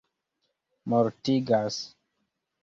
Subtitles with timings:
[0.89, 1.77] mortigas